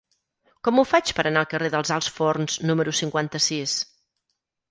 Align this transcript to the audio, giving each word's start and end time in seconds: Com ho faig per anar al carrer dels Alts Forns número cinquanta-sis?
Com 0.67 0.79
ho 0.79 0.85
faig 0.91 1.11
per 1.17 1.25
anar 1.31 1.43
al 1.43 1.49
carrer 1.51 1.69
dels 1.75 1.91
Alts 1.97 2.09
Forns 2.15 2.57
número 2.71 2.97
cinquanta-sis? 3.03 3.75